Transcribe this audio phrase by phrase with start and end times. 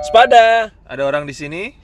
[0.00, 0.72] Sepada.
[0.88, 1.76] Ada orang di sini.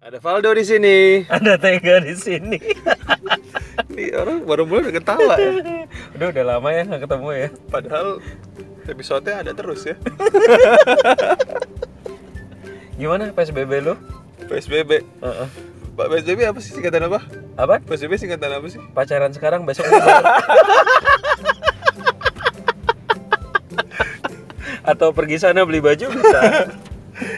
[0.00, 1.28] Ada Valdo di sini.
[1.28, 2.56] Ada Tega di sini.
[3.92, 5.52] Ini orang baru mulai udah ketawa ya.
[6.14, 7.48] Udah udah lama ya nggak ketemu ya.
[7.66, 8.08] Padahal
[8.88, 9.94] episode-nya ada terus ya.
[13.00, 13.94] Gimana PSBB lu?
[14.46, 15.02] PSBB.
[15.02, 15.48] Heeh.
[15.98, 17.26] Pak PSBB apa sih singkatan apa?
[17.58, 17.82] Apa?
[17.82, 18.78] PSBB singkatan apa sih?
[18.94, 19.82] Pacaran sekarang besok.
[24.94, 26.70] Atau pergi sana beli baju bisa.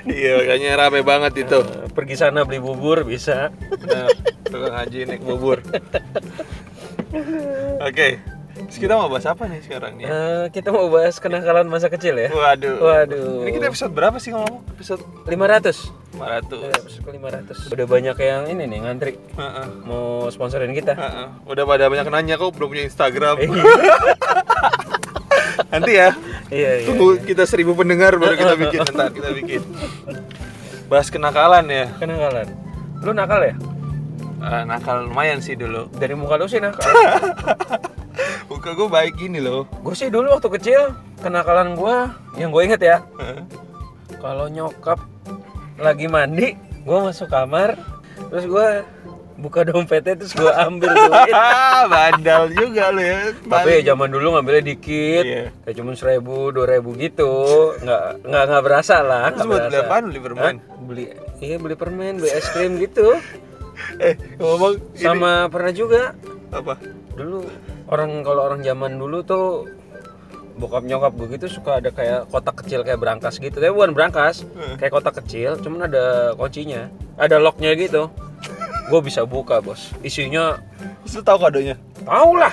[0.04, 1.64] iya, kayaknya rame banget itu.
[1.64, 3.48] Eh, pergi sana beli bubur bisa.
[3.88, 4.12] Nah,
[4.44, 5.64] tukang haji naik bubur.
[7.88, 8.20] Oke.
[8.70, 10.06] Terus kita mau bahas apa nih sekarang nih?
[10.06, 12.30] Eh, kita mau bahas kenakalan masa kecil ya.
[12.30, 12.78] Waduh.
[12.78, 13.42] Waduh.
[13.42, 14.62] Ini kita episode berapa sih ngomong?
[14.70, 15.90] Episode 500.
[16.14, 16.54] 500.
[16.54, 17.74] Ya, episode ke 500.
[17.74, 19.66] Udah banyak yang ini nih ngantri Heeh.
[19.82, 20.94] mau sponsorin kita.
[20.94, 21.26] Heeh.
[21.50, 23.42] Udah pada banyak nanya kok belum punya Instagram.
[23.42, 23.58] Iya.
[25.74, 26.08] Nanti ya.
[26.54, 26.86] Iya, iya.
[26.86, 29.66] Tunggu kita seribu pendengar baru kita bikin ntar kita bikin.
[30.86, 31.90] Bahas kenakalan ya.
[31.98, 32.46] Kenakalan.
[33.02, 33.54] Lu nakal ya?
[34.46, 35.90] Eh, nakal lumayan sih dulu.
[35.90, 36.86] Dari muka lu sih nakal.
[38.46, 39.64] Muka gue baik gini loh.
[39.70, 40.80] gue sih dulu waktu kecil
[41.18, 41.96] kenakalan gue
[42.36, 42.96] yang gue inget ya
[44.16, 44.98] kalau nyokap
[45.76, 47.78] lagi mandi gue masuk kamar
[48.28, 48.68] terus gue
[49.36, 53.32] buka dompetnya terus gue ambil duit Ah, bandal juga lo ya.
[53.42, 55.44] tapi ya zaman dulu ngambilnya dikit Iya.
[55.62, 57.32] kayak cuma seribu dua ribu gitu
[57.80, 60.02] nggak nggak nggak berasa lah Terus buat beli apaan?
[60.06, 60.44] Beli permen?
[60.44, 60.54] Hah?
[60.82, 61.04] beli
[61.38, 63.16] iya beli permen beli es krim gitu
[63.98, 66.12] Eh, ngomong ini sama pernah juga
[66.52, 66.76] apa?
[67.10, 67.48] dulu
[67.90, 69.66] orang kalau orang zaman dulu tuh
[70.56, 73.56] bokap nyokap begitu suka ada kayak kotak kecil kayak berangkas gitu.
[73.56, 74.76] Tapi bukan berangkas Hmm.
[74.76, 76.86] kayak kotak kecil cuman ada kuncinya.
[77.16, 78.08] Ada locknya gitu.
[78.88, 79.90] Gue bisa buka bos.
[80.00, 80.58] Isinya
[81.06, 81.76] lu tahu kadonya?
[82.02, 82.52] tau lah.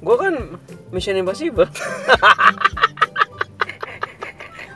[0.00, 0.34] Gue kan
[0.90, 1.68] Mission Impossible.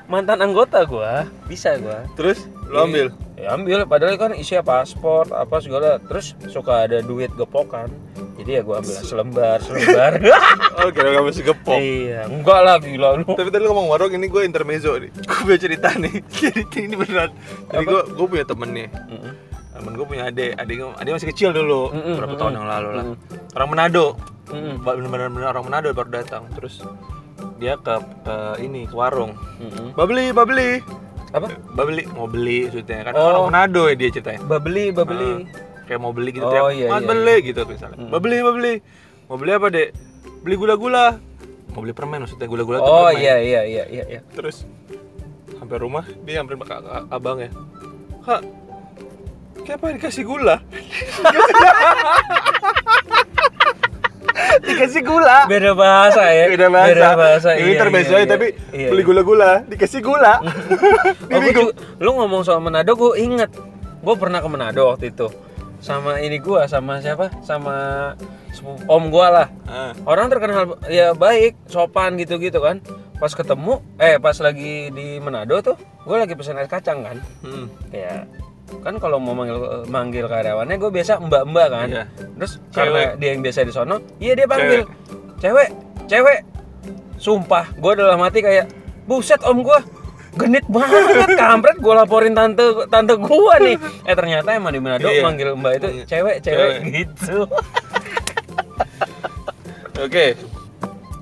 [0.04, 1.12] Mantan anggota gue
[1.48, 2.44] bisa gue Terus?
[2.68, 3.08] Lu ambil?
[3.34, 3.84] ya ambil.
[3.84, 5.96] Padahal kan isinya paspor apa segala.
[6.00, 7.88] Terus suka ada duit gepokan
[8.34, 10.12] jadi ya gue ambil selembar selembar
[10.76, 11.78] Oh, kira kamu masih gepok.
[11.78, 15.06] iya enggak lah gila lu Tapi tadi lu ngomong warung ini gue intermezzo nih.
[15.24, 16.14] Gue punya cerita nih.
[16.34, 17.30] Jadi ini beneran.
[17.68, 18.88] Jadi gue gue punya temen nih.
[18.90, 19.32] Mm-mm.
[19.72, 20.50] Temen gue punya adik.
[20.56, 21.88] Adik adik masih kecil dulu.
[21.90, 22.40] Mm-mm, Berapa mm-mm.
[22.42, 23.04] tahun yang lalu lah.
[23.06, 23.16] Mm.
[23.54, 24.06] Orang Manado.
[24.48, 24.74] Mm-mm.
[24.80, 26.42] Ba- Bener-bener orang Manado baru datang.
[26.52, 26.82] Terus
[27.56, 29.38] dia ke, ke ini ke warung.
[29.56, 29.94] Mm-mm.
[29.94, 30.82] Babeli, babeli.
[31.30, 33.26] apa Babeli mau beli maksudnya kan Oh.
[33.28, 34.38] orang Manado ya dia ceritanya.
[34.44, 35.38] babeli babeli Ah,
[35.84, 37.96] kayak mau beli gitu Oh, tiap iya, "Mas, iya, beli gitu misalnya.
[37.96, 38.10] Mm.
[38.10, 38.74] Babeli, babeli.
[39.24, 39.88] Mau beli apa, Dek?
[40.40, 41.06] Beli gula-gula.
[41.68, 43.18] Mau beli permen maksudnya gula-gula tuh oh permen.
[43.18, 44.62] iya iya iya iya iya Terus
[45.54, 46.74] sampai rumah dia nyamperin ke
[47.08, 47.50] abang ya.
[48.20, 48.40] Kak,
[49.60, 50.56] kenapa dikasih gula?
[54.64, 55.46] dikasih gula.
[55.46, 56.90] beda bahasa ya Beda bahasa.
[56.90, 58.30] beda bahasa Ini iya, intermezzo iya, aja, iya.
[58.30, 59.06] tapi Iya, beli iya.
[59.06, 60.34] gula-gula, dikasih gula.
[60.40, 60.46] Oh,
[61.32, 63.50] gua juga- lu ngomong soal Manado gue inget
[63.98, 65.26] gue pernah ke Manado waktu itu
[65.84, 67.28] sama ini gua sama siapa?
[67.44, 67.76] Sama
[68.88, 69.48] om gua lah.
[69.68, 72.80] Ah, orang terkenal ya baik sopan gitu gitu kan.
[73.20, 77.16] Pas ketemu eh pas lagi di Manado tuh gue lagi pesen es kacang kan.
[77.44, 77.68] Hmm.
[77.92, 78.24] ya
[78.80, 81.88] kan kalau mau manggil manggil karyawannya gue biasa mbak mbak kan.
[81.92, 82.04] Iya.
[82.40, 83.20] terus karena Cewek.
[83.20, 84.82] dia yang biasa di sono iya dia panggil.
[85.38, 85.68] Cewek.
[86.08, 86.38] Cewek
[87.20, 88.72] sumpah gue dalam hati kayak
[89.04, 89.78] buset om gue
[90.36, 91.02] genit banget
[91.34, 93.76] kampret gue laporin tante tante gue nih
[94.08, 95.22] eh ternyata emang di Manado Iya.
[95.22, 96.04] manggil mbak itu Iya.
[96.04, 96.78] cewek cewek Cewek.
[96.92, 97.38] gitu
[99.96, 100.34] Oke.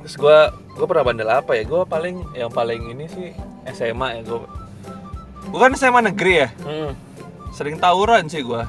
[0.00, 0.38] Terus gua
[0.72, 1.62] gua pernah bandel apa ya?
[1.62, 3.28] Gua paling yang paling ini sih
[3.70, 4.48] SMA ya gua.
[5.46, 6.48] Gua kan SMA negeri ya.
[6.58, 6.96] Hmm.
[7.52, 8.68] Sering tawuran sih gua.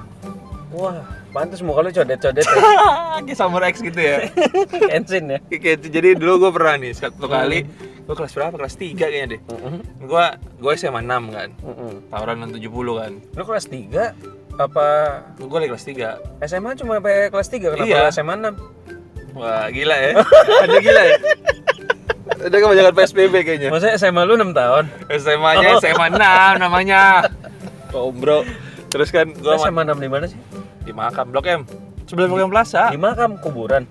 [0.70, 2.54] wah pantas muka lu codet codet ya.
[3.26, 4.30] Kayak Summer X gitu ya.
[4.96, 5.86] Ensin ya Kayak gitu.
[5.92, 7.66] Jadi dulu gua pernah nih satu kali
[8.04, 8.56] gua kelas berapa?
[8.56, 9.42] Kelas 3 kayaknya deh.
[9.44, 9.76] Mm-mm.
[10.06, 11.50] Gua gua SMA 6 kan.
[11.58, 11.92] Mm-mm.
[12.08, 12.62] Tawuran 70
[12.96, 13.12] kan.
[13.18, 14.14] lu kelas 3
[14.56, 14.86] apa
[15.40, 15.86] Gua lagi kelas
[16.40, 16.46] 3.
[16.46, 18.02] SMA cuma sampai kelas 3 kenapa Iya.
[18.10, 18.54] SMA 6
[19.34, 20.12] Wah, gila ya.
[20.64, 21.16] Ada gila ya.
[22.44, 23.70] Ada kebanyakan PSBB kayaknya.
[23.70, 25.82] Maksudnya SMA lu 6 tahun SMA-nya Oh.
[25.82, 26.22] SMA 6
[26.62, 27.02] namanya.
[27.90, 28.46] Oh, bro.
[28.88, 30.38] Terus kan gua ma- SMA 6 di mana sih?
[30.84, 31.62] Di makam Blok M.
[32.06, 32.92] Sebelah Blok M Plaza.
[32.92, 33.84] Di makam kuburan.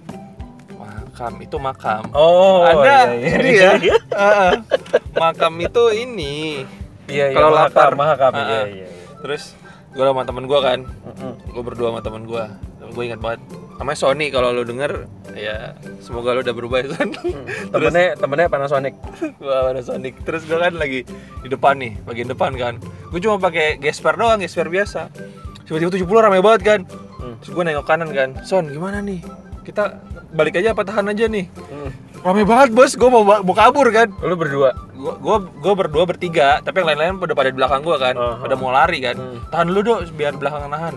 [0.76, 2.08] Makam itu makam.
[2.12, 3.72] Oh, Anda iya, iya, ya.
[3.78, 3.96] iya.
[4.12, 4.52] Heeh.
[5.22, 6.64] makam itu ini.
[7.08, 7.36] Iya, iya.
[7.36, 7.92] Kalau lapar.
[7.94, 8.32] mahakam.
[8.32, 8.86] Ah, Iya, iya.
[8.86, 8.88] iya.
[9.20, 9.54] Terus
[9.92, 10.88] gue sama temen gue kan,
[11.52, 12.44] gue berdua sama temen gue.
[12.92, 13.40] Gue ingat banget.
[13.76, 17.08] Namanya Sony kalau lu denger ya semoga lu udah berubah ya Son.
[17.72, 18.94] Temennya temennya Panasonic.
[19.42, 20.14] Gua Panasonic.
[20.22, 21.04] Terus gue kan lagi
[21.42, 22.74] di depan nih, bagian depan kan.
[23.10, 25.12] Gue cuma pakai gesper doang, gesper biasa.
[25.72, 26.80] Tiba-tiba 70 rame banget kan.
[27.16, 27.38] Hmm.
[27.38, 29.22] terus gue nengok kanan kan son gimana nih
[29.62, 29.94] kita
[30.32, 31.90] balik aja apa tahan aja nih Mm.
[32.20, 34.74] rame banget bos gue mau mau kabur kan Lu berdua.
[34.92, 38.42] gua gua berdua bertiga tapi yang lain-lain pada pada di belakang gua kan Aha.
[38.42, 39.38] pada mau lari kan Hmm.
[39.48, 40.94] tahan dulu dong biar belakang nahan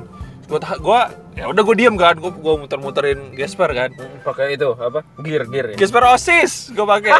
[0.47, 5.05] tahan gua ya udah gua diem kan gua muter-muterin gesper kan Mm, Pakai itu apa?
[5.19, 5.75] Gear, gear ya.
[5.75, 7.13] gesper osis gua pakai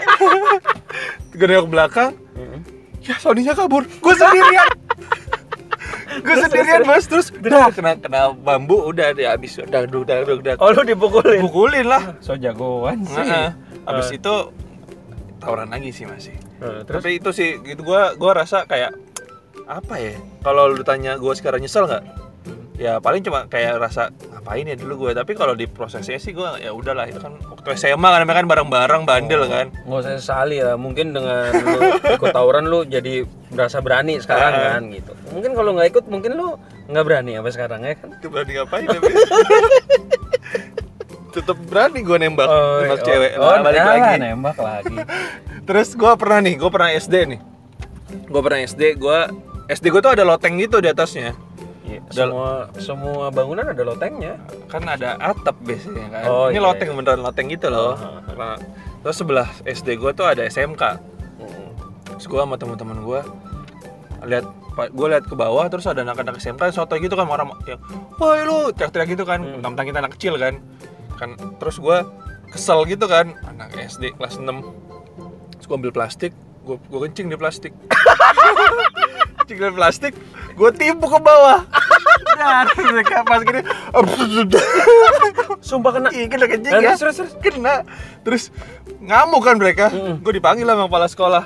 [1.38, 2.58] gua nengok belakang Mm.
[3.02, 4.70] ya Sony-nya kabur gua sendirian
[6.24, 10.36] gua sendirian bos terus udah kena kena bambu udah dia habis udah udah udah udah,
[10.40, 10.54] udah.
[10.62, 11.42] Oh, lu dipukulin.
[11.44, 13.20] pukulin lah So jagoan sih.
[13.20, 13.48] Heeh.
[13.86, 14.18] abis Eh.
[14.20, 14.36] itu
[15.42, 18.96] tawuran lagi sih masih Eh, terus Tapi itu sih gitu gua gua rasa kayak
[19.68, 20.16] apa ya?
[20.40, 22.04] Kalau lu tanya gua sekarang nyesel nggak?
[22.76, 25.12] Ya paling cuma kayak rasa ngapain ya dulu gue.
[25.16, 28.48] Tapi kalau di prosesnya sih gua ya udahlah itu kan waktu SMA kan namanya kan
[28.52, 29.72] bareng-bareng bandel kan.
[29.72, 34.82] nggak usah sesali ya mungkin dengan lu ikut tawuran lu jadi berasa berani sekarang kan
[34.92, 36.60] gitu mungkin kalau nggak ikut mungkin lu
[36.92, 39.08] nggak berani apa sekarang ya kan Itu berani ngapain tapi
[41.36, 43.32] tetap berani gua nembak nembak cewek.
[43.36, 44.14] oh, Nah, balik nah, lagi.
[44.24, 44.98] nembak lagi
[45.68, 47.40] Terus gua pernah nih, gua pernah SD nih.
[48.30, 49.34] Gua pernah SD, gua
[49.66, 51.34] SD gua tuh ada loteng gitu di atasnya.
[51.96, 54.36] Iya, semua semua bangunan ada lotengnya
[54.68, 56.24] kan ada atap biasanya kan.
[56.26, 57.96] Oh, ini iya, loteng beneran loteng gitu loh.
[57.96, 58.56] Ah, Nah,
[59.00, 60.84] terus sebelah SD gue tuh ada SMK.
[61.40, 61.70] Mm.
[62.16, 63.20] Terus gue sama teman-teman gue
[64.26, 64.46] lihat
[64.76, 67.80] gue lihat ke bawah terus ada anak-anak SMK soto gitu kan orang yang
[68.18, 69.64] wah lu teriak-teriak gitu kan Hmm.
[69.64, 70.60] mentang kita anak kecil kan
[71.16, 71.30] kan
[71.62, 71.98] terus gue
[72.52, 74.52] kesel gitu kan anak SD kelas 6
[75.56, 77.72] terus gue ambil plastik gue gue kencing di plastik
[79.40, 80.14] kencing di plastik
[80.52, 81.64] gue tipu ke bawah
[82.92, 83.62] mereka pas gini
[85.62, 86.10] sumpah kena.
[86.14, 86.94] Iya kena kencing Nah, ya.
[86.96, 87.82] terus, terus, Kena.
[88.22, 88.44] Terus
[89.02, 89.90] ngamuk kan mereka.
[89.90, 90.22] Mm-mm.
[90.22, 91.44] Gue dipanggil sama kepala sekolah.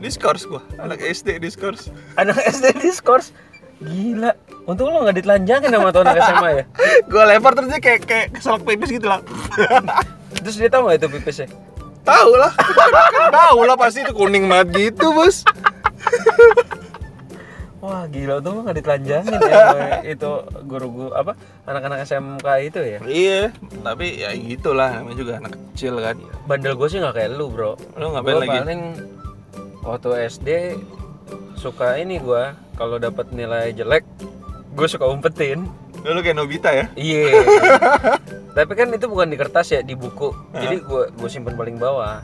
[0.00, 3.36] Diskors gue Anak SD diskors anak SD diskors
[3.84, 4.32] gila.
[4.64, 6.64] Untung lo nggak ditelanjangin sama tuh anak SMA ya?
[7.10, 9.24] Gue lempar terus dia kayak, kayak keselak pipis gitu lah.
[10.44, 11.48] Terus dia tahu nggak itu pipisnya?
[12.04, 12.52] Tahu lah.
[12.52, 15.44] Kan Tahu lah pasti itu kuning banget gitu bos
[17.80, 19.64] Wah gila lo nggak ditelanjangin ya
[20.12, 20.30] itu
[20.68, 21.32] guru-guru apa
[21.64, 22.98] anak-anak SMK itu ya?
[23.00, 23.42] Iya
[23.80, 26.16] Tapi ya gitulah Namanya juga anak kecil kan.
[26.44, 27.80] Bandel gue sih nggak kayak lu bro.
[27.96, 28.58] Lu ngapain Gua lagi?
[28.60, 28.82] paling
[29.80, 30.48] waktu SD
[31.56, 34.04] suka ini gua kalau dapat nilai jelek
[34.76, 35.64] gue suka umpetin.
[36.04, 36.86] Lu kayak Nobita ya?
[36.96, 37.44] Iya.
[38.56, 40.32] Tapi kan itu bukan di kertas ya di buku.
[40.52, 42.20] Jadi gue gue simpen paling bawah.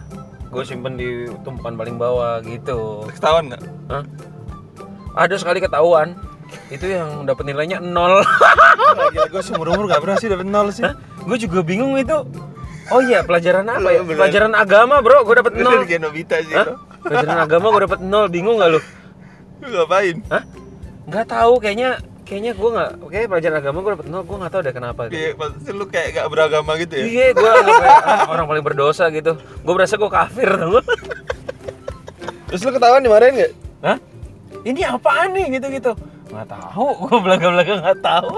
[0.53, 3.09] Gue simpen di tumpukan paling bawah gitu.
[3.09, 3.63] Ketahuan gak?
[3.89, 4.05] Hah?
[5.17, 6.15] Ada sekali ketahuan
[6.71, 8.23] itu yang dapat nilainya nol
[9.17, 10.87] Gila gue seumur umur gak pernah sih dapet nol sih
[11.27, 12.23] gue juga bingung itu
[12.95, 15.99] oh iya pelajaran apa ya pelajaran agama bro gue dapat nol sih
[17.03, 18.81] pelajaran agama gue dapat nol bingung gak lu
[19.65, 20.17] Lu ngapain?
[20.29, 20.43] Hah?
[21.07, 21.91] Nggak tahu, kayaknya
[22.27, 25.01] kayaknya gue nggak, kayak pelajaran agama gue dapet nol, gue nggak tahu deh kenapa.
[25.07, 25.15] Gitu.
[25.17, 29.39] Kayak pasti lu kayak gak beragama gitu ya Iya, gue ah, orang paling berdosa gitu.
[29.39, 30.83] Gue berasa gue kafir tau
[32.47, 33.53] Terus lu ketahuan dimarahin gak?
[33.83, 33.99] Hah?
[34.63, 35.93] Ini apaan nih gitu-gitu?
[36.33, 38.33] Nggak tahu, gue belaga-belaga nggak tahu.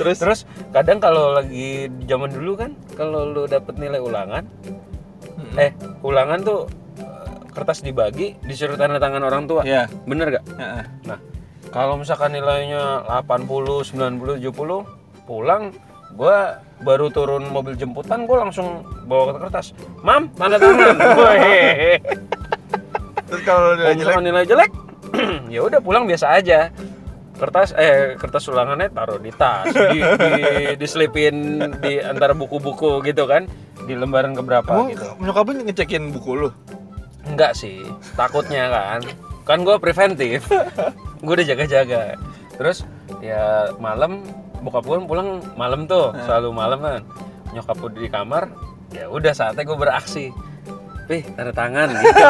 [0.00, 0.16] Terus?
[0.16, 0.40] Terus
[0.72, 4.48] kadang kalau lagi zaman dulu kan, kalau lu dapet nilai ulangan,
[5.60, 6.60] eh ulangan tuh
[6.96, 9.60] eh, kertas dibagi disuruh tanda tangan orang tua.
[9.60, 10.44] Iya Bener gak?
[10.56, 10.84] Heeh.
[11.04, 11.18] Nah,
[11.68, 13.44] kalau misalkan nilainya 80,
[13.92, 15.76] 90, 70 pulang
[16.16, 19.76] gua baru turun mobil jemputan gua langsung bawa ke kertas.
[20.00, 20.96] Mam, tanda tangan.
[23.30, 24.70] Terus kalau udah jelek nilai jelek,
[25.54, 26.74] ya udah pulang biasa aja.
[27.40, 30.42] Kertas eh kertas ulangannya taruh di tas, di, di
[30.76, 33.48] diselipin di antara buku-buku gitu kan,
[33.88, 35.08] di lembaran keberapa Emang gitu.
[35.24, 36.48] nyokap lu ngecekin buku lu?
[37.24, 37.80] Enggak sih,
[38.12, 39.00] takutnya kan.
[39.48, 40.52] Kan gue preventif.
[41.24, 42.20] gue udah jaga-jaga.
[42.60, 42.84] Terus
[43.24, 44.20] ya malam
[44.60, 47.00] bokap gue pulang malam tuh, selalu malam kan.
[47.56, 48.52] Nyokap gue di kamar,
[48.92, 50.28] ya udah saatnya gue beraksi.
[51.10, 52.06] Pih, tanda tangan gitu.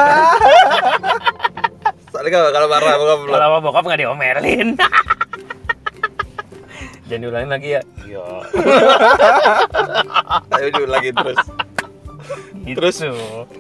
[2.11, 3.29] Soalnya kalau kalau marah bokap lu.
[3.29, 4.69] Kalau sama bokap nggak diomelin.
[7.13, 7.83] Jangan diulangin lagi ya.
[8.09, 8.25] Iya.
[10.57, 11.45] Ayo diulangin terus.
[12.65, 13.11] Terus Gitu.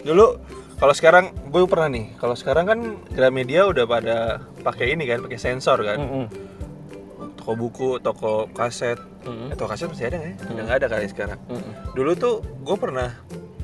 [0.06, 0.38] dulu
[0.80, 2.16] kalau sekarang gue pernah nih.
[2.16, 2.78] Kalau sekarang kan
[3.12, 4.16] Gramedia udah pada
[4.64, 6.00] pakai ini kan, pakai sensor kan.
[6.00, 6.24] Mm-mm.
[7.36, 8.96] Toko buku, toko kaset.
[9.28, 9.52] Mm-mm.
[9.52, 10.36] Eh, toko kaset masih ada nggak ya?
[10.48, 11.36] Udah nggak ada kali sekarang.
[11.50, 11.72] Mm-mm.
[11.92, 13.12] Dulu tuh gue pernah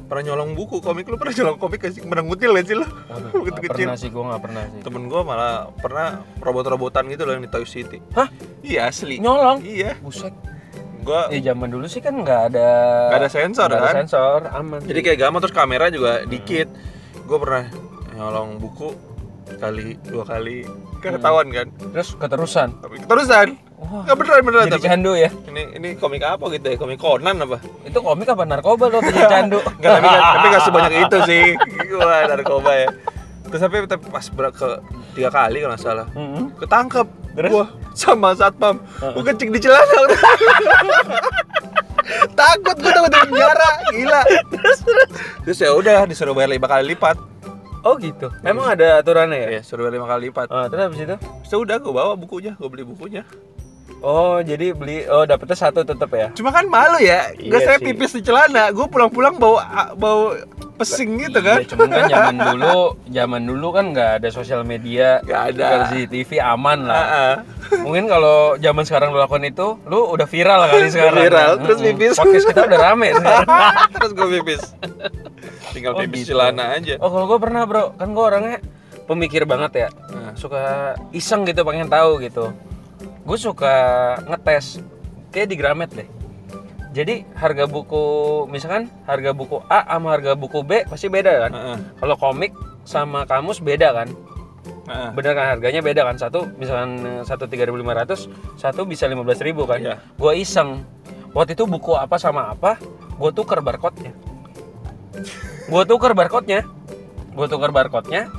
[0.06, 2.86] pernah nyolong buku komik lu pernah nyolong komik gak sih pernah ngutil gak sih lu
[2.86, 4.80] nggak kecil pernah sih gue nggak pernah sih.
[4.80, 6.06] temen gue malah pernah
[6.38, 8.30] robot-robotan gitu loh yang di Toy City Hah?
[8.62, 9.60] iya asli Nyolong?
[9.60, 10.30] iya Buset.
[11.02, 12.70] gue Eh zaman dulu sih kan nggak ada
[13.10, 13.94] Nggak ada sensor, ada kan?
[14.02, 14.78] sensor, aman.
[14.82, 16.70] jadi kayak gampang terus kamera juga dikit
[17.26, 17.66] gue pernah
[18.12, 18.94] nyolong buku
[19.58, 20.66] kali dua kali
[20.98, 22.68] kan ketahuan kan terus keterusan.
[22.78, 24.88] tapi keterusan Wah, Nggak beneran beneran jadi tapi.
[24.88, 25.28] candu ya.
[25.28, 26.76] Ini ini komik apa gitu ya?
[26.76, 27.61] Komik Conan apa?
[27.83, 29.61] Itu komik apa narkoba lo jadi candu?
[29.76, 31.45] Enggak, tapi nggak- tapi nggak sebanyak itu sih.
[31.95, 32.88] Wah, narkoba ya.
[33.47, 34.68] Terus tapi, tapi pas ber ke
[35.12, 36.06] tiga kali kalau nggak salah.
[36.12, 36.56] Mm-mm.
[36.56, 37.06] Ketangkep.
[37.37, 37.50] Terus?
[37.52, 38.80] Gua sama satpam.
[38.97, 39.12] Heeh.
[39.12, 39.85] Gua kencing di celana.
[42.33, 44.21] takut gua takut di penjara, gila.
[44.50, 44.78] Terus
[45.42, 47.16] terus ya udah disuruh bayar lima kali lipat.
[47.83, 48.35] Oh gitu.
[48.40, 49.49] Memang ada aturannya ya?
[49.49, 50.47] Ya, suruh bayar lima kali lipat.
[50.49, 51.16] Ah, terus habis itu?
[51.16, 53.23] Terus ya udah gua bawa bukunya, gua beli bukunya.
[53.99, 56.29] Oh, jadi beli oh dapetnya satu tetap ya?
[56.33, 59.57] Cuma kan malu ya, Iya saya pipis di celana, gue pulang-pulang bau
[59.97, 60.37] bau
[60.76, 61.65] pesing gitu kan.
[61.65, 65.69] Iya, cuman kan zaman dulu, zaman dulu kan nggak ada sosial media, Nggak ada.
[65.88, 67.03] CCTV aman lah.
[67.03, 67.35] Heeh.
[67.83, 71.17] Mungkin kalau zaman sekarang lu lakukan itu, lu udah viral kali sekarang.
[71.19, 71.88] Viral, terus Mm-mm.
[71.97, 72.15] pipis.
[72.15, 73.49] Podcast kita udah rame sekarang.
[73.97, 74.62] Terus gue pipis.
[75.73, 76.37] Tinggal Oh, pipis gitu.
[76.37, 76.95] celana aja.
[77.00, 77.97] Oh, kalau gue pernah, Bro.
[77.97, 78.57] Kan gue orangnya
[79.05, 79.88] pemikir banget ya.
[80.12, 80.33] Nah.
[80.38, 80.62] Suka
[81.11, 82.55] iseng gitu, pengen tahu gitu.
[83.26, 83.75] Gue suka
[84.23, 84.78] ngetes
[85.35, 86.09] kayak di Gramet deh.
[86.95, 91.52] Jadi harga buku misalkan harga buku A sama harga buku B pasti beda kan?
[91.52, 91.78] Heeh.
[92.00, 92.54] Kalau komik
[92.87, 94.09] sama kamus beda kan?
[94.88, 95.11] Heeh.
[95.12, 96.16] Bener kan harganya beda kan?
[96.16, 97.68] Satu misalkan eh, satu tiga
[98.56, 99.83] satu bisa lima ribu kan?
[99.83, 100.00] Iya.
[100.16, 100.87] Gue iseng.
[101.37, 102.80] Waktu itu buku apa sama apa,
[103.21, 104.16] gue tuker barcode-nya.
[105.68, 106.64] Gue tuker barcode-nya.
[107.37, 108.33] Gue tuker barcode-nya.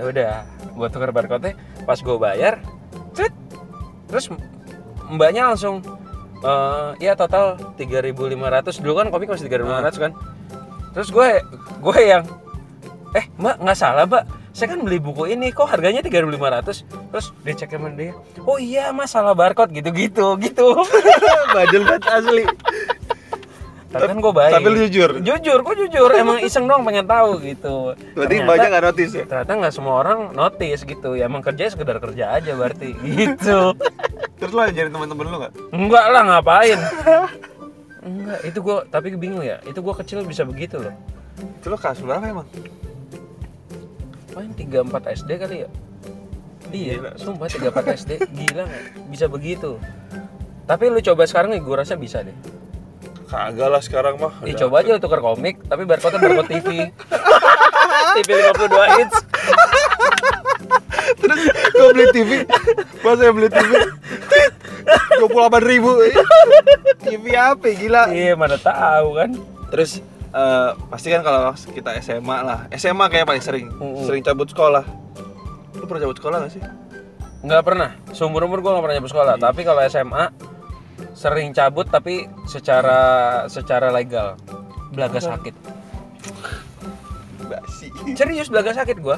[0.00, 1.60] Ya udah, gue tuker barcode-nya.
[1.84, 2.64] Pas gue bayar,
[3.12, 3.36] cet.
[4.06, 4.30] Terus
[5.10, 5.82] mbaknya langsung
[6.44, 10.12] eh ya total 3.500 dulu kan komik masih 3.500 kan.
[10.94, 11.28] Terus gue
[11.82, 12.24] gue yang
[13.16, 14.24] eh mbak nggak salah mbak.
[14.56, 18.88] Saya kan beli buku ini kok harganya 3.500 terus dia cek sama dia oh iya
[18.88, 19.68] mas salah barcode.
[19.72, 20.36] Gitu gitu.
[20.40, 20.66] Gitu
[21.52, 22.44] Badel banget asli.
[23.98, 24.52] Tapi kan gue baik.
[24.52, 25.10] Tapi lu jujur.
[25.18, 26.10] jujur gue jujur.
[26.12, 27.92] Emang iseng dong pengen tahu gitu.
[28.12, 29.24] Berarti Ternyata- banyak nggak notice ya?
[29.24, 31.10] ternyata nggak semua orang notice gitu.
[31.12, 33.72] Ya emang kerjanya sekedar kerja aja berarti gitu.
[34.36, 35.52] Terus lo ajarin teman-teman lu nggak?
[35.70, 36.78] enggak lah ngapain?
[38.00, 39.58] Enggak itu gue tapi bingung ya.
[39.62, 40.94] Itu gue kecil bisa begitu loh.
[41.56, 42.48] Itu lo kelas berapa emang?
[44.32, 45.68] main 34 SD kali ya.
[46.66, 47.10] Iya Gila.
[47.16, 48.84] sumpah 34 SD gila nggak?
[49.08, 49.80] Bisa begitu.
[50.66, 52.34] Tapi lu coba sekarang nih gue rasa bisa deh
[53.26, 54.32] Kagak lah sekarang mah.
[54.42, 54.58] Udah.
[54.66, 56.68] coba aja tukar komik tapi barcode barcode TV
[58.22, 59.14] TV 52 inch
[61.16, 62.30] Terus gue beli TV.
[63.00, 63.70] Pas saya beli TV.
[65.18, 65.90] Dua puluh delapan ribu.
[67.02, 67.66] TV apa?
[67.72, 68.02] Gila.
[68.14, 69.30] iya mana tahu kan
[69.70, 74.06] Terus eh, pasti kan kalau kita SMA lah, SMA kayak paling sering, Mm-mm.
[74.06, 74.84] sering cabut sekolah.
[75.78, 76.62] Lu pernah cabut sekolah gak sih?
[77.46, 80.34] nggak pernah seumur umur gue nggak pernah cabut sekolah tapi kalau SMA
[81.16, 83.00] sering cabut tapi secara
[83.48, 84.36] secara legal
[84.92, 85.54] belaga sakit
[87.46, 87.88] Basi.
[88.12, 89.16] serius belaga sakit gue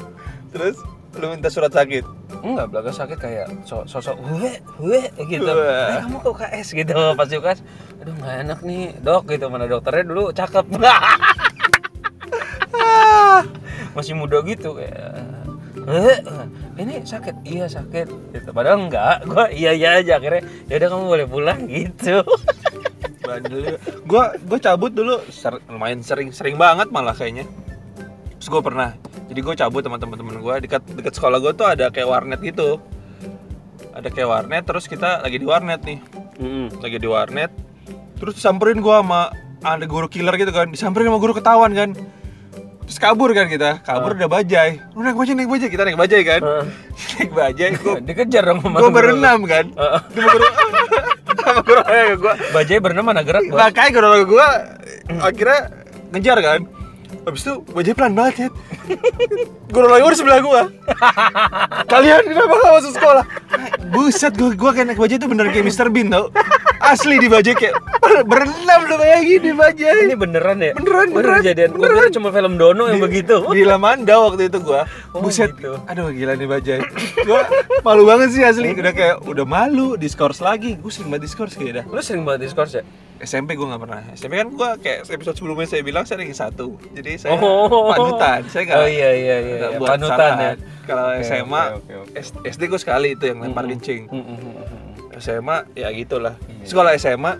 [0.49, 0.81] Terus
[1.17, 2.05] lu minta surat sakit.
[2.45, 5.45] Enggak, belaga sakit kayak so- sosok gue, gue gitu.
[5.45, 7.59] Eh, kamu ke UKS gitu, pas UKS.
[8.01, 9.49] Aduh, nggak enak nih, dok gitu.
[9.49, 10.65] Mana dokternya dulu cakep.
[13.97, 15.25] Masih muda gitu kayak.
[16.79, 18.07] "Eh, ini sakit, iya sakit.
[18.31, 18.49] Gitu.
[18.55, 20.47] Padahal enggak, gua iya iya aja akhirnya.
[20.71, 22.23] Ya udah kamu boleh pulang gitu.
[23.19, 23.75] Bandel.
[24.07, 27.43] Gua gua cabut dulu ser- lumayan sering sering banget malah kayaknya.
[28.39, 28.89] Terus gua pernah.
[29.27, 32.79] Jadi gua cabut sama teman-teman gua dekat dekat sekolah gua tuh ada kayak warnet gitu.
[33.91, 35.99] Ada kayak warnet terus kita lagi di warnet nih.
[36.79, 37.51] Lagi di warnet.
[38.15, 39.21] Terus disamperin gua sama
[39.59, 40.71] ada guru killer gitu kan.
[40.71, 41.91] Disamperin sama guru ketahuan kan.
[42.89, 43.85] Terus kabur kan kita.
[43.85, 44.81] Kabur udah bajai.
[44.97, 45.69] Lu naik bajai, naik bajai.
[45.69, 46.41] Kita naik bajai kan.
[46.41, 46.65] Heeh.
[47.21, 49.65] naik bajai gua Dikejar dong sama gua berenam kan.
[49.77, 50.01] Heeh.
[50.09, 50.45] Sama guru
[51.37, 51.61] sama
[51.93, 53.45] eh, gua Bajai berenam mana gerak?
[53.45, 54.47] Makanya guru gua
[55.21, 55.69] akhirnya
[56.17, 56.59] ngejar kan.
[57.29, 58.47] Habis itu bajai pelan banget ya.
[59.69, 60.61] Guru lagi di sebelah gua.
[61.85, 63.23] Kalian kenapa gak masuk sekolah?
[63.89, 65.87] Buset, gua gua kayak naik bajai itu bener kayak Mr.
[65.89, 66.33] Bean tau.
[66.79, 67.75] Asli di bajai kayak
[68.25, 70.09] berenam lu bayangin di bajai.
[70.09, 70.71] Ini beneran ya?
[70.73, 71.69] Beneran, beneran, kejadian.
[71.75, 73.45] Gua kira cuma film Dono yang begitu.
[73.47, 74.89] Di Lamanda waktu itu gua.
[75.13, 75.53] Oh, Buset.
[75.53, 75.77] gitu.
[75.85, 76.79] Aduh gila nih bajai.
[77.23, 77.45] Gua
[77.81, 78.73] malu banget sih asli.
[78.73, 80.73] Udah kayak udah malu diskors lagi.
[80.75, 81.85] Gua sering banget diskors kayak dah.
[81.85, 82.83] Lu sering banget diskors ya?
[83.19, 83.99] SMP gue nggak pernah.
[84.15, 86.79] SMP kan gue kayak episode sebelumnya saya bilang saya ranking satu.
[86.95, 87.91] Jadi saya Oh.
[87.91, 88.47] panutan.
[88.47, 88.78] Saya nggak.
[88.79, 89.55] Oh iya iya iya.
[89.59, 89.79] nggak iya.
[89.79, 90.39] buat Panutan kesalahan.
[90.39, 90.53] ya.
[90.83, 92.11] Kalau Oke, SMA, oke, oke.
[92.17, 93.73] S- SD gue sekali itu yang lempar Mm-mm.
[93.77, 94.01] kencing.
[94.09, 95.19] Mm, mm, mm, mm.
[95.19, 96.35] SMA ya gitulah.
[96.47, 96.65] Iya.
[96.65, 97.33] Sekolah SMA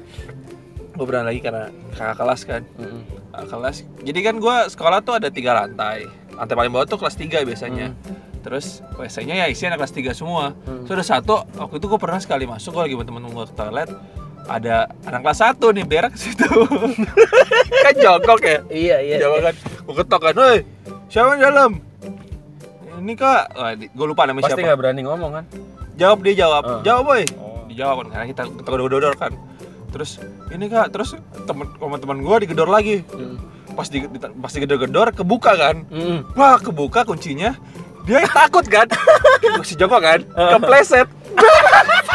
[0.92, 2.62] gue berani lagi karena kakak kelas kan.
[2.76, 3.02] Mm, mm.
[3.32, 3.76] Kakak kelas.
[4.04, 6.06] Jadi kan gue sekolah tuh ada tiga lantai.
[6.30, 7.92] Lantai paling bawah tuh kelas 3 biasanya.
[8.40, 10.56] Terus WC-nya ya isinya anak kelas 3 semua.
[10.64, 10.88] Hmm.
[10.88, 13.52] Terus ada satu, waktu itu gue pernah sekali masuk, gue lagi sama temen gue ke
[13.52, 13.90] toilet
[14.48, 16.48] Ada anak kelas 1 nih berak situ
[17.84, 19.16] Kan jongkok ya Iya iya.
[19.20, 19.46] Jawab iya.
[19.52, 20.58] kan, gue ketok kan, Woi,
[21.10, 21.72] siapa di dalam?
[23.00, 23.44] Ini kak,
[23.90, 25.46] gue lupa namanya Pasti siapa nggak berani ngomong kan?
[25.96, 26.82] Jawab dia jawab, Ah.
[26.82, 27.64] jawab boy Oh.
[27.68, 29.32] dijawab kan karena kita kita gedor-gedor kan
[29.90, 31.14] terus ini kak terus
[31.44, 33.38] temen teman-teman gue digedor lagi Mm.
[33.74, 34.06] pas di
[34.38, 36.30] pas digedor-gedor kebuka kan Mm.
[36.34, 37.58] wah kebuka kuncinya
[38.06, 38.86] dia takut kan
[39.68, 40.56] si Joko kan Ah.
[40.56, 41.10] kepleset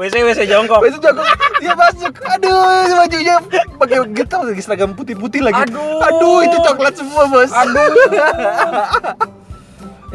[0.00, 0.80] WC WC jongkok.
[0.88, 1.20] itu Joko
[1.60, 3.36] dia masuk aduh bajunya
[3.76, 6.00] pakai gitu lagi seragam putih-putih lagi Aduh.
[6.00, 7.92] aduh itu coklat semua bos Aduh.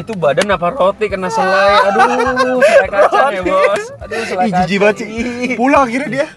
[0.01, 1.87] itu badan apa roti kena selai.
[1.87, 3.83] Aduh, selai kacang ya, Bos.
[4.03, 5.07] Aduh, selai jijik banget sih.
[5.07, 5.55] Ih.
[5.55, 6.27] Pulang akhirnya dia.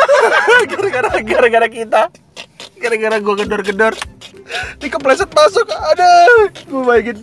[0.72, 2.02] gara-gara gara-gara kita.
[2.80, 3.92] Gara-gara gua gedor-gedor.
[4.80, 5.68] Dia kepleset masuk.
[5.68, 7.20] Aduh, gua bayangin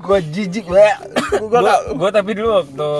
[0.00, 0.96] gua jijik banget.
[1.44, 2.90] Gua Gua, gak gua tapi dulu waktu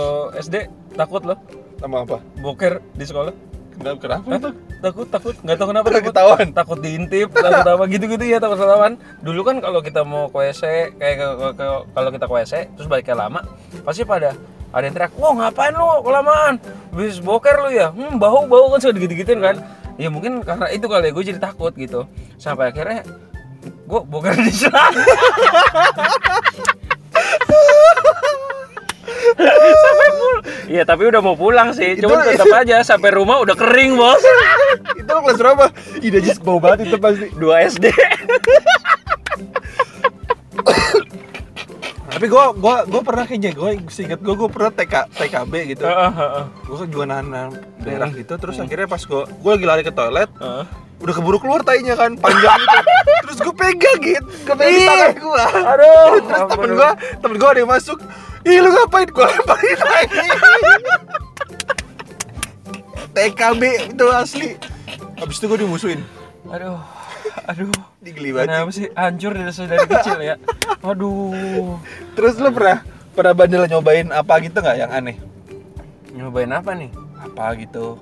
[0.45, 0.55] SD
[1.01, 1.41] takut loh
[1.77, 2.19] sama apa?
[2.37, 3.35] boker di sekolah.
[3.77, 4.51] Kenapa kenapa itu?
[4.77, 6.09] Takut, takut, nggak tahu kenapa Takut takut.
[6.11, 6.47] ketahuan?
[6.51, 8.93] Takut diintip, takut apa gitu-gitu ya takut ketahuan.
[9.21, 10.63] Dulu kan kalau kita mau ke WC,
[10.97, 13.41] kayak ke- ke- ke- kalau kita ke WC terus baliknya lama,
[13.83, 14.33] pasti pada
[14.67, 16.55] ada yang teriak, "Wah, ngapain lu kelamaan?
[16.91, 19.57] Bis boker lu ya?" Hmm, bau bau kan sudah gitu-gituin kan.
[19.97, 22.05] Ya mungkin karena itu kali ya gue jadi takut gitu.
[22.37, 23.05] Sampai akhirnya
[23.63, 25.05] gue boker di celana.
[29.85, 30.43] sampai pulang.
[30.67, 31.95] Iya, tapi udah mau pulang sih.
[31.95, 34.23] Itu- Cuman tetap aja sampai rumah udah kering, Bos.
[35.01, 35.65] itu lo kelas berapa?
[35.99, 37.27] Ih, Najis bau banget itu pasti.
[37.33, 37.85] 2 SD.
[42.07, 45.85] Tapi gua gua gua pernah kayaknya gua seingat gua gua pernah TK TKB gitu.
[46.65, 50.31] Gua kan juga nahan daerah gitu terus akhirnya pas gua gua lagi lari ke toilet
[50.97, 52.79] udah keburu keluar tainya kan panjang gitu
[53.27, 56.71] terus gue pegang gitu gue pegang di tangan gue Aduh, terus temen ampun.
[56.73, 57.99] gue temen gue ada yang masuk
[58.43, 60.27] ih lu ngapain gue lemparin lagi
[63.15, 64.49] TKB itu asli
[65.17, 66.01] habis itu gue dimusuhin
[66.47, 66.79] Aduh,
[67.45, 67.71] aduh.
[67.99, 70.35] digeli banget Kenapa sih hancur dari dari kecil ya?
[70.81, 71.77] Aduh.
[72.15, 75.17] terus lu pernah pernah bandel nyobain apa gitu nggak yang aneh
[76.13, 76.89] Nyobain apa nih?
[77.19, 77.99] apa gitu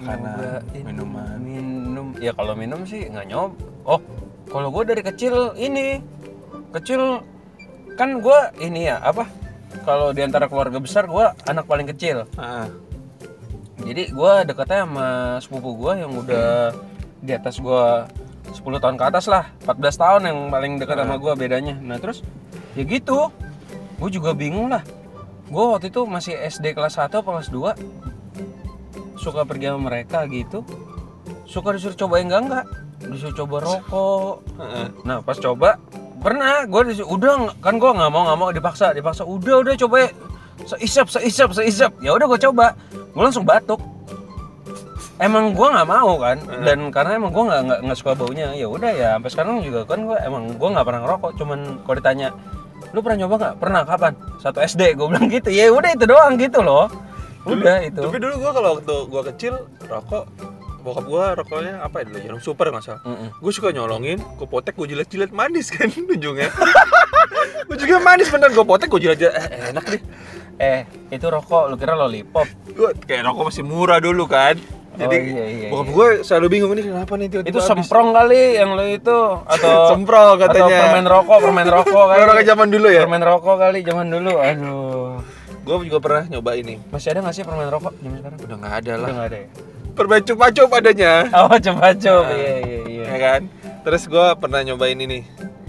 [0.00, 2.06] makanan Nyobain minuman Minum.
[2.16, 3.52] Ya kalau minum sih nggak nyob.
[3.84, 4.00] Oh,
[4.48, 6.00] kalau gue dari kecil ini
[6.72, 7.20] kecil
[7.94, 9.28] kan gue ini ya apa?
[9.84, 12.24] Kalau di antara keluarga besar gue anak paling kecil.
[12.40, 12.66] ah
[13.80, 15.08] Jadi gue dekatnya sama
[15.40, 16.72] sepupu gue yang udah
[17.20, 17.84] di atas gue
[18.52, 22.20] 10 tahun ke atas lah 14 tahun yang paling dekat sama gue bedanya Nah terus
[22.76, 23.32] ya gitu
[24.00, 24.84] Gue juga bingung lah
[25.48, 28.09] Gue waktu itu masih SD kelas 1 atau kelas 2
[29.20, 30.64] Suka pergi sama mereka gitu
[31.44, 32.66] Suka disuruh cobain enggak enggak.
[33.10, 34.34] Disuruh coba rokok.
[35.02, 35.82] Nah pas coba
[36.22, 36.62] pernah.
[36.70, 39.26] Gue disuruh udah kan gue nggak mau nggak mau dipaksa dipaksa.
[39.26, 40.08] Udah udah coba ya.
[40.62, 41.90] seisap seisap seisap.
[41.98, 42.78] Ya udah gue coba.
[42.94, 43.82] Gue langsung batuk.
[45.18, 46.38] Emang gue nggak mau kan?
[46.62, 50.06] Dan karena emang gue nggak- nggak suka baunya ya udah ya sampai sekarang juga kan
[50.06, 51.30] gue emang gue nggak pernah ngerokok.
[51.34, 52.28] Cuman kalau ditanya
[52.94, 53.82] lu pernah nyoba nggak pernah.
[53.82, 54.12] Kapan?
[54.38, 55.50] Satu SD gue bilang gitu.
[55.50, 57.09] Ya udah itu doang gitu loh
[57.42, 58.00] udah itu.
[58.00, 60.24] tapi dulu gue kalau waktu gue kecil rokok
[60.80, 63.00] bokap gue rokoknya apa ya dulu jarum super nggak salah.
[63.02, 63.28] Mm-mm.
[63.34, 66.48] gue suka nyolongin gue potek gue jilat-jilat manis kan ujungnya.
[67.62, 69.30] Gue juga manis bener gue potek gue jilat-jilat.
[69.30, 70.02] Eh, enak deh.
[70.58, 72.42] Eh itu rokok lu kira lollipop?
[72.66, 74.58] Gue kayak rokok masih murah dulu kan.
[74.90, 75.94] Jadi Oh, iya, iya, bokap iya.
[75.94, 80.26] gue selalu bingung ini kenapa nih tiba-tiba itu semprong kali yang lu itu atau Semprong
[80.34, 80.78] atau katanya.
[80.82, 82.18] permen rokok permen rokok kali.
[82.20, 83.02] Orang zaman dulu ya?
[83.06, 84.32] Permen rokok kali zaman dulu.
[84.34, 86.78] Aduh gue juga pernah nyoba ini.
[86.88, 88.38] Masih ada nggak sih permen rokok zaman sekarang?
[88.40, 89.48] Udah nggak ada udah lah nggak ada ya?
[89.90, 91.12] Permen cup-cup adanya.
[91.36, 92.36] Oh coba coba Nah.
[92.36, 93.04] iya iya iya.
[93.06, 93.40] ya kan?
[93.80, 95.18] Terus gue pernah nyobain ini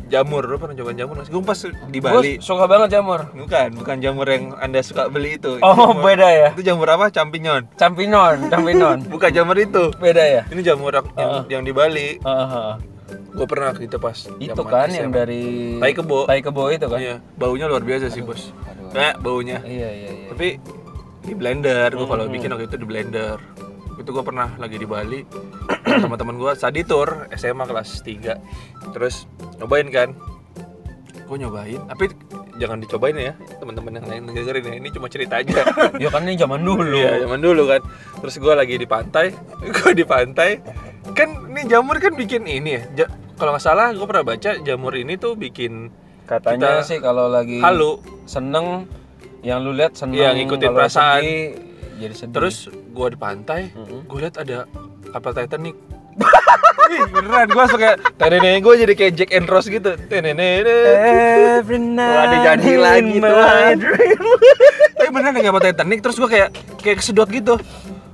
[0.07, 0.43] jamur.
[0.43, 1.31] Lo pernah nyobain jamur sih?
[1.31, 2.31] Gue pas di Bali.
[2.35, 3.27] Gua suka banget jamur.
[3.31, 5.57] Bukan bukan jamur yang anda suka beli itu.
[5.59, 6.49] Oh jamur- beda ya?
[6.51, 7.07] itu jamur apa?
[7.09, 7.67] Champignon.
[7.75, 9.91] Campinon campinon bukan jamur itu.
[9.95, 10.41] Beda ya?
[10.47, 11.43] Ini jamur yang, Ah.
[11.47, 12.19] yang di Bali.
[12.21, 12.71] Ah, ah.
[13.11, 16.25] Gue pernah gitu pas itu kan yang dari Tai kebo.
[16.25, 16.99] tai kebo itu kan?
[16.99, 18.51] Iya baunya luar biasa sih bos.
[18.65, 18.91] Aduh.
[18.91, 19.59] nah baunya.
[19.61, 20.27] Iya iya iya.
[20.29, 20.47] Tapi
[21.21, 22.33] di blender gue kalau Hmm.
[22.33, 23.37] bikin waktu itu di blender.
[23.93, 25.21] Itu gue pernah lagi di Bali
[26.01, 30.09] sama teman gue study tour SMA kelas 3 terus nyobain kan?
[31.23, 31.79] Gue nyobain.
[31.87, 32.09] Tapi
[32.57, 34.73] jangan dicobain ya teman-teman yang lain dengerin ya.
[34.75, 35.63] Ini cuma cerita aja.
[35.97, 36.93] Ya kan ini zaman dulu.
[36.93, 37.81] Iya zaman dulu kan.
[38.19, 39.31] Terus gue lagi di pantai
[39.77, 40.59] gue di pantai
[41.11, 44.93] kan ini jamur kan bikin ini ya ja- kalau nggak salah gue pernah baca jamur
[44.93, 45.89] ini tuh bikin
[46.23, 48.85] katanya Kita- sih kalau lagi halu seneng
[49.41, 51.17] yang lu lihat seneng Iya, ngikutin perasaan.
[51.17, 51.41] sedih,
[51.97, 54.05] jadi sedih terus gue di pantai Mm-mm.
[54.05, 54.69] gue lihat ada
[55.09, 55.73] kapal Titanic
[56.91, 62.03] Ih, beneran gue kayak tenene gue jadi kayak Jack and Rose gitu tenene Every night
[62.05, 63.31] Wah, ada janji lagi tuh.
[63.31, 64.21] my dream.
[64.93, 67.55] tapi beneran ada kapal Titanic terus gue kayak kayak kesedot gitu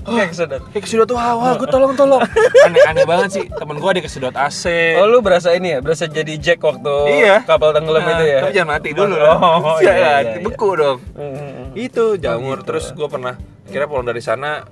[0.09, 0.61] Kayak kesedot.
[0.67, 2.23] kayak kesedot tuh wah gue tolong tolong
[2.63, 4.63] aneh aneh banget sih temen gue ada kesedot AC
[4.95, 7.43] Oh lu berasa ini ya, berasa jadi Jack waktu Iya.
[7.43, 8.39] kapal tenggelam Nah, itu ya?
[8.39, 9.35] tapi jangan mati dulu Oh, lah
[9.77, 10.39] iya, iya, iya.
[10.39, 11.73] beku dong Hmm.
[11.73, 12.67] itu jamur gitu.
[12.67, 14.63] terus gue pernah kira pulang dari sana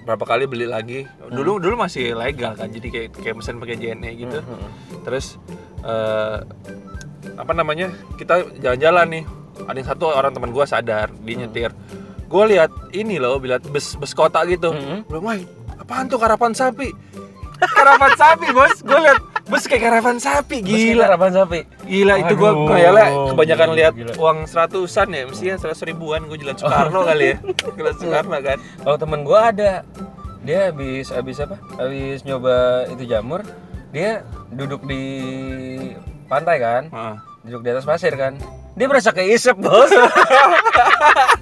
[0.00, 4.10] berapa kali beli lagi dulu dulu masih legal kan jadi kayak kayak mesin pakai JNE
[4.16, 4.68] gitu Hmm.
[5.02, 5.36] terus
[5.78, 6.38] eh,
[7.34, 9.24] apa namanya kita jalan-jalan nih
[9.60, 11.70] ada yang satu orang teman gue sadar dia nyetir
[12.28, 15.08] gue lihat ini loh lihat bus bus kota gitu Mhm.
[15.08, 15.42] belum main
[15.74, 16.92] apaan tuh karavan sapi
[17.76, 21.60] karavan sapi bos gue lihat bus kayak karavan sapi gila harapan sapi.
[21.82, 27.00] Gila itu Aduh, kayaknya kebanyakan lihat uang seratusan ya, mestinya seratus ribuan gue jalan Soekarno
[27.02, 27.36] kali ya.
[27.80, 28.58] Jalan Soekarno kan.
[28.60, 29.88] Kalau temen gua ada,
[30.44, 31.56] dia habis habis apa?
[31.74, 32.56] Habis nyoba
[32.92, 33.40] itu jamur,
[33.88, 34.20] dia
[34.52, 35.02] duduk di
[36.28, 37.14] pantai kan, Heeh.
[37.42, 38.36] duduk di atas pasir kan.
[38.76, 39.88] Dia berasa keisep bos.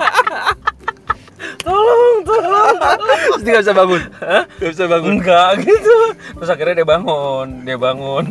[2.77, 4.03] Terus dia gak bisa bangun.
[4.21, 4.45] Hah?
[4.61, 5.13] Gak bisa bangun.
[5.19, 5.97] Enggak gitu.
[6.41, 8.25] Terus akhirnya dia bangun, dia bangun.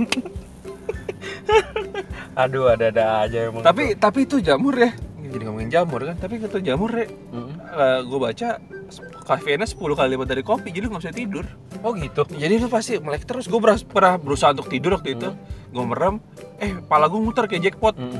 [2.35, 3.63] Aduh, ada-ada aja emang.
[3.63, 4.91] Tapi tapi itu jamur ya.
[5.25, 7.07] Jadi ngomongin jamur kan, tapi itu jamur ya.
[7.35, 7.51] Mm.
[8.07, 8.55] gue baca
[9.27, 11.45] kafeinnya 10 kali lipat dari kopi, jadi lu gak bisa tidur.
[11.83, 12.23] Oh gitu.
[12.31, 13.51] Jadi lu pasti melek terus.
[13.51, 15.35] Gue pernah berusaha untuk tidur waktu itu.
[15.75, 16.23] Gue merem,
[16.59, 17.99] eh pala gue muter kayak jackpot.
[17.99, 18.19] Mm.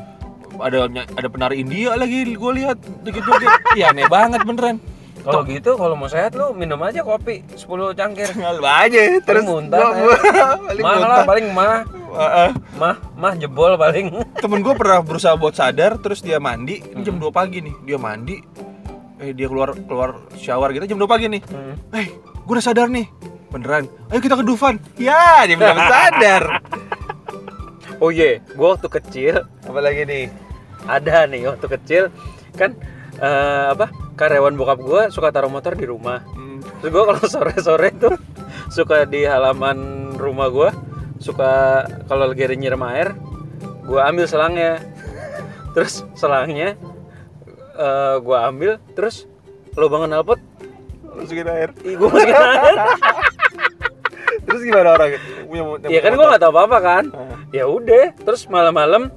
[0.56, 0.88] Ada
[1.20, 3.76] ada penari India lagi, gue lihat joget-joget.
[3.76, 4.80] Iya aneh banget beneran.
[5.26, 8.30] Kalau gitu, kalau mau sehat lu minum aja kopi 10 cangkir.
[8.38, 9.90] Tinggal aja terus muntah,
[10.62, 11.82] paling Mah lah paling mah,
[12.78, 14.14] mah, mah jebol paling.
[14.44, 17.98] temen gue pernah berusaha buat sadar terus dia mandi ini jam 2 pagi nih dia
[17.98, 18.38] mandi
[19.18, 21.42] eh dia keluar keluar shower gitu jam 2 pagi nih.
[21.50, 21.74] Hmm.
[21.98, 22.08] eh
[22.46, 23.10] gue udah sadar nih.
[23.50, 24.78] Beneran ayo kita ke Dufan.
[25.02, 26.44] Ya dia belum sadar.
[28.04, 30.28] Oh iya, gua waktu kecil apalagi nih
[30.86, 32.04] ada nih waktu kecil
[32.60, 32.76] kan
[33.20, 36.24] eh, apa karyawan bokap gua suka taruh motor di rumah.
[36.34, 38.16] Hmm, Terus gua kalau sore-sore tuh
[38.72, 40.70] suka di halaman rumah gua
[41.20, 43.16] suka kalau lagi ada nyiram air,
[43.88, 44.84] gua ambil selangnya.
[45.76, 46.80] Terus selangnya
[47.76, 49.28] eh, gua ambil, terus
[49.76, 50.40] lubang knalpot
[51.16, 52.76] masukin air ih, gua masukin air.
[54.46, 55.10] terus gimana orang
[55.48, 57.04] punya Iya kan gua nggak tahu apa-apa kan.
[57.12, 57.36] Ah.
[57.52, 59.12] Ya udah, terus malam-malam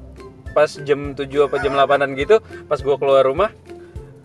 [0.51, 3.55] pas jam 7 apa jam 8-an gitu, pas gua keluar rumah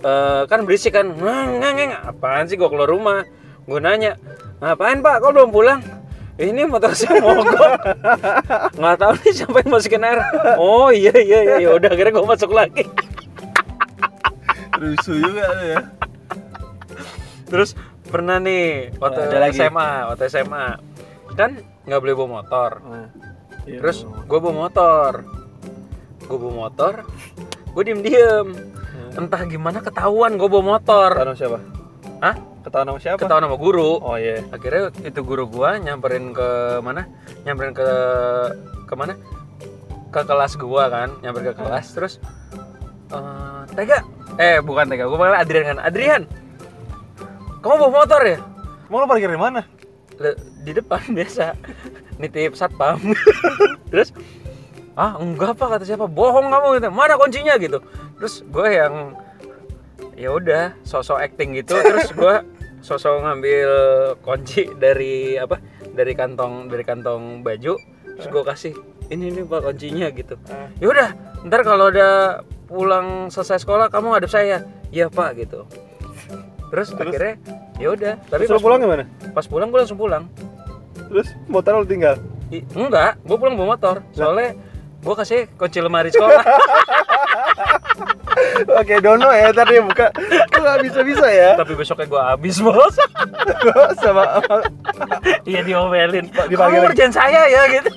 [0.04, 1.08] eh, kan berisik kan.
[1.10, 1.92] Ngeng, ngeng, ngeng.
[2.04, 3.24] apaan sih gua keluar rumah?
[3.64, 4.20] Gua nanya,
[4.60, 5.16] "Ngapain, Pak?
[5.20, 5.80] Kok belum pulang?"
[6.34, 7.72] Ini motor saya mogok.
[8.74, 10.20] Nggak tahu nih siapa yang masukin air.
[10.58, 12.84] Oh iya iya iya ya udah akhirnya gua masuk lagi.
[14.74, 15.80] rusuh juga ya
[17.46, 19.56] Terus pernah nih waktu Ada lagi?
[19.56, 20.66] SMA, waktu SMA
[21.34, 21.52] kan
[21.86, 22.72] nggak boleh bawa motor.
[23.64, 25.12] Iya, Terus gue bawa motor,
[26.20, 26.94] gue bawa motor,
[27.72, 28.48] gue diem diem.
[29.14, 31.14] Entah gimana ketahuan gue bawa motor.
[31.14, 31.60] ketahuan sama siapa
[32.24, 32.36] Hah?
[32.64, 33.92] ketahuan sama siapa Ketahuan sama guru.
[34.02, 36.50] oh iya Akhirnya itu guru gua nyamperin ke
[36.82, 37.06] mana?
[37.46, 37.88] Nyamperin ke
[38.90, 39.14] ke mana?
[40.10, 42.14] Ke kelas gua kan, nyamperin ke kelas terus
[43.14, 44.02] eh Tega,
[44.38, 45.80] eh bukan Tega, gua panggil Adrian kan.
[45.82, 46.22] Adrian,
[47.62, 48.38] kamu bawa motor ya?
[48.90, 49.66] mau lu parkir di mana
[50.62, 51.58] di depan biasa
[52.22, 53.02] nitip satpam
[53.90, 54.14] terus
[54.94, 56.06] ah enggak apa kata siapa.
[56.06, 56.90] Bohong kamu gitu.
[56.94, 57.82] Mana kuncinya gitu.
[58.20, 59.18] Terus gue yang
[60.14, 61.74] ya udah sosok acting gitu.
[61.74, 62.36] Terus gue
[62.84, 63.70] sosok ngambil
[64.22, 65.58] kunci dari apa
[65.94, 67.78] dari kantong dari kantong baju.
[68.18, 68.74] Terus gue kasih
[69.10, 70.36] ini nih pak kuncinya gitu.
[70.78, 71.10] Ya udah
[71.50, 74.66] ntar kalau udah pulang selesai sekolah kamu ngadep saya.
[74.94, 75.66] Iya pak gitu.
[76.74, 77.38] Terus, akhirnya
[77.78, 78.14] ya udah.
[78.34, 79.06] Tapi terus pas pulang gimana?
[79.34, 80.26] pas pulang gue langsung pulang.
[81.10, 82.18] Terus motor lu tinggal
[82.50, 84.02] I- enggak gue pulang bawa motor.
[84.14, 84.58] Soalnya
[85.04, 86.40] gue kasih kunci lemari sekolah
[88.74, 90.10] Oke, dono ya tadi buka.
[90.50, 91.54] Kok nggak bisa-bisa ya?
[91.54, 92.96] tapi besoknya gue habis bos
[94.02, 94.42] sama
[95.44, 96.86] iya diomelin kamu lagi.
[96.90, 97.90] kerjaan saya ya gitu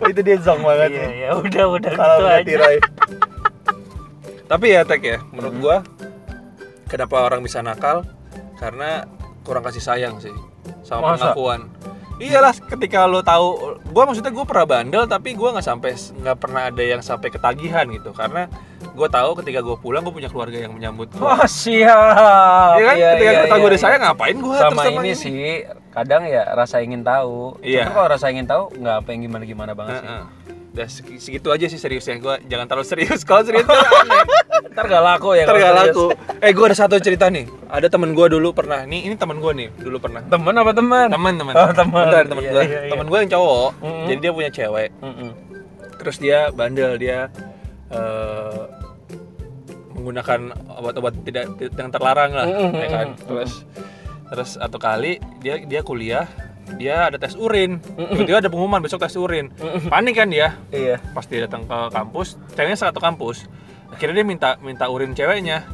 [0.00, 1.08] Oh, itu dia zong banget iya ya.
[1.12, 2.76] ya udah udah Kalau gitu aja tirai.
[4.46, 5.76] Tapi ya Tek ya, menurut gua
[6.86, 8.02] kenapa orang bisa nakal?
[8.56, 9.04] Karena
[9.42, 10.32] kurang kasih sayang sih
[10.82, 11.30] sama Masa?
[11.30, 11.60] pengakuan.
[12.20, 16.68] Iyalah, ketika lo tahu, gua maksudnya gua pernah bandel tapi gua nggak sampai nggak pernah
[16.68, 18.44] ada yang sampai ketagihan gitu karena
[18.92, 21.40] gua tahu ketika gua pulang gua punya keluarga yang menyambut gua.
[21.40, 21.96] Wah siap
[22.76, 22.94] Iya kan?
[22.94, 23.84] Iya, ketika iya, iya, udah iya.
[23.88, 25.40] sayang ngapain gua sama terus ini sih
[25.90, 27.88] kadang ya rasa ingin tahu Iya.
[27.88, 30.24] Cuma kalau rasa ingin tahu nggak apa yang gimana gimana banget sih Heeh.
[30.70, 33.20] Udah segi- segitu aja sih seriusnya gua jangan terlalu serius.
[33.28, 34.22] Kalau serius tuh aneh.
[34.70, 35.88] ntar gak laku ya Ntar gak serius.
[35.90, 36.06] laku.
[36.38, 37.44] Eh gue ada satu cerita nih.
[37.66, 38.82] Ada temen gue dulu pernah.
[38.82, 40.22] Nih ini temen gue nih dulu pernah.
[40.24, 41.54] temen apa teman Temen temen.
[41.54, 42.04] Oh, temen.
[42.04, 42.62] Bentar, temen Iya, gue.
[42.64, 42.90] iya, iya.
[42.90, 43.70] Temen gue yang cowok.
[43.76, 44.04] Mm-mm.
[44.06, 44.88] Jadi dia punya cewek.
[44.96, 45.30] Mm-mm.
[45.96, 47.18] Terus dia bandel dia
[47.90, 48.62] eh,
[49.92, 50.40] menggunakan
[50.72, 53.08] obat-obat tidak yang terlarang lah, Mm-mm, ya kan.
[53.18, 53.52] Terus
[54.24, 56.30] terus satu kali dia dia kuliah
[56.76, 57.80] dia ada tes urin.
[57.80, 59.50] Tiba-tiba ada pengumuman besok tes urin.
[59.88, 60.54] Panik kan dia?
[60.70, 61.00] Iya.
[61.16, 63.48] Pas dia datang ke kampus, ceweknya satu kampus.
[63.90, 65.66] akhirnya dia minta minta urin ceweknya.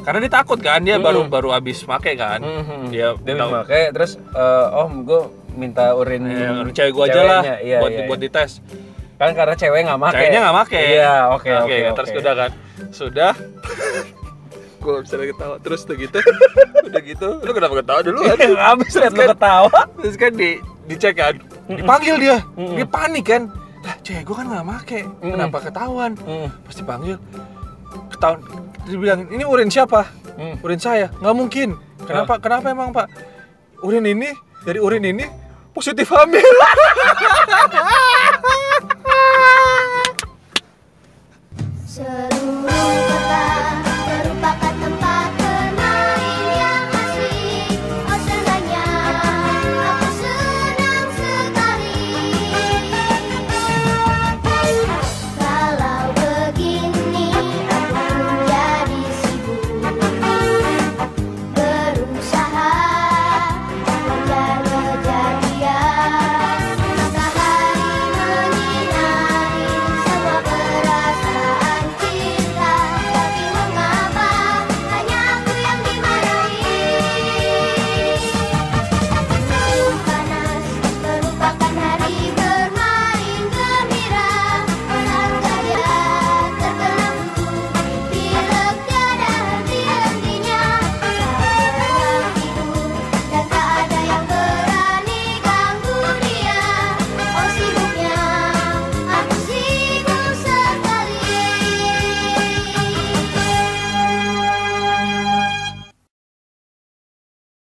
[0.00, 2.40] Karena dia takut kan dia baru baru abis make kan.
[2.88, 7.42] Dia dia tahu- pakai terus eh, om gue minta urin urin cewek gua aja lah
[7.60, 8.30] iya, buat iya, buat iya.
[8.32, 8.64] dites.
[9.18, 10.14] Kan karena cewek nggak make.
[10.16, 10.78] Ceweknya nggak make.
[10.80, 12.18] Iya oke oke terus oke.
[12.24, 12.50] udah kan.
[12.94, 13.32] Sudah
[14.78, 15.56] gue bisa lagi ketawa.
[15.60, 16.18] Terus udah gitu
[16.88, 17.28] udah gitu.
[17.42, 18.38] Lu kenapa ketawa dulu kan
[18.74, 19.78] abis liat lu ketawa.
[20.00, 20.50] terus kan di
[20.88, 21.34] dicek kan
[21.68, 22.38] dipanggil dia.
[22.56, 23.42] Dia panik kan.
[23.84, 25.00] Lah cewek gue kan nggak make.
[25.20, 26.12] Kenapa ketahuan?
[26.24, 26.48] Hmm.
[26.64, 27.16] pas dipanggil
[28.14, 28.40] ketahuan.
[28.88, 30.08] Dia bilang ini urin siapa?
[30.38, 30.56] Hmm.
[30.64, 31.10] urin saya.
[31.20, 31.68] Nggak mungkin.
[32.06, 32.38] Kenapa?
[32.40, 33.10] Kenapa emang pak?
[33.84, 34.32] Urin ini
[34.64, 35.26] dari urin ini
[35.74, 36.42] positif hamil.
[41.88, 42.67] Seru